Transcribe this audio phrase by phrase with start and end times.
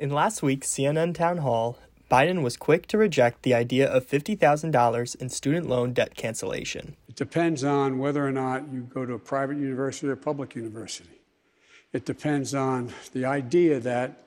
[0.00, 1.76] In last week's CNN town hall,
[2.10, 6.96] Biden was quick to reject the idea of $50,000 in student loan debt cancellation.
[7.06, 10.54] It depends on whether or not you go to a private university or a public
[10.54, 11.20] university.
[11.92, 14.22] It depends on the idea that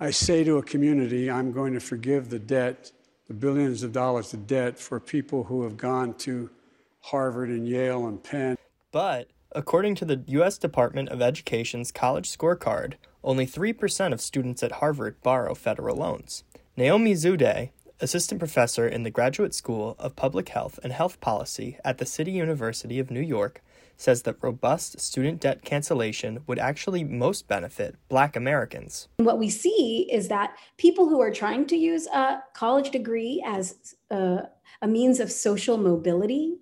[0.00, 2.90] I say to a community, I'm going to forgive the debt,
[3.28, 6.50] the billions of dollars of debt for people who have gone to
[6.98, 8.58] Harvard and Yale and Penn.
[8.90, 10.58] But according to the U.S.
[10.58, 16.44] Department of Education's college scorecard, only 3% of students at Harvard borrow federal loans.
[16.76, 21.98] Naomi Zewde, assistant professor in the Graduate School of Public Health and Health Policy at
[21.98, 23.62] the City University of New York,
[23.96, 29.08] says that robust student debt cancellation would actually most benefit Black Americans.
[29.18, 33.94] What we see is that people who are trying to use a college degree as
[34.10, 34.44] a,
[34.80, 36.56] a means of social mobility,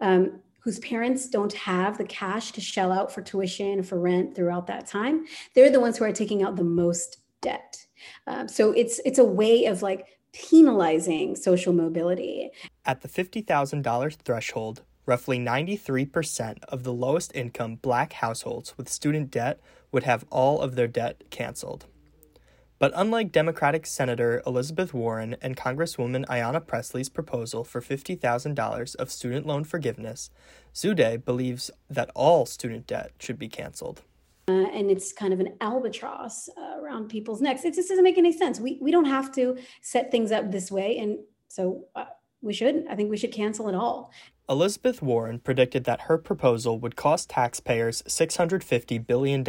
[0.00, 4.66] um, whose parents don't have the cash to shell out for tuition, for rent throughout
[4.68, 7.84] that time, they're the ones who are taking out the most debt.
[8.26, 12.50] Um, so it's it's a way of like penalizing social mobility.
[12.86, 19.60] At the $50,000 threshold, roughly 93% of the lowest income black households with student debt
[19.90, 21.86] would have all of their debt canceled.
[22.82, 29.46] But unlike Democratic Senator Elizabeth Warren and Congresswoman Ayanna Pressley's proposal for $50,000 of student
[29.46, 30.30] loan forgiveness,
[30.74, 34.02] Zewde believes that all student debt should be canceled.
[34.48, 37.64] Uh, and it's kind of an albatross uh, around people's necks.
[37.64, 38.58] It just doesn't make any sense.
[38.58, 40.98] We, we don't have to set things up this way.
[40.98, 42.06] And so uh,
[42.42, 42.84] we should.
[42.90, 44.10] I think we should cancel it all.
[44.48, 49.46] Elizabeth Warren predicted that her proposal would cost taxpayers $650 billion,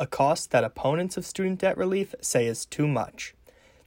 [0.00, 3.34] a cost that opponents of student debt relief say is too much.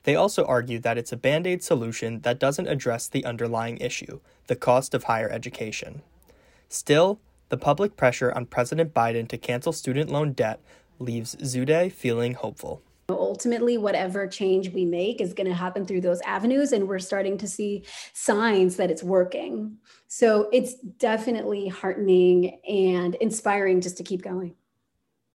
[0.04, 4.20] They also argue that it's a band aid solution that doesn't address the underlying issue,
[4.46, 6.04] the cost of higher education.
[6.70, 10.60] Still, the public pressure on President Biden to cancel student loan debt
[11.00, 12.84] leaves Zewde feeling hopeful.
[13.08, 17.38] Ultimately, whatever change we make is going to happen through those avenues, and we're starting
[17.38, 19.78] to see signs that it's working.
[20.08, 24.56] So it's definitely heartening and inspiring just to keep going.